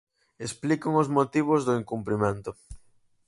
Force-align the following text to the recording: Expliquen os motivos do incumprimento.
Expliquen 0.45 0.91
os 1.01 1.11
motivos 1.17 1.61
do 1.67 1.77
incumprimento. 1.81 2.51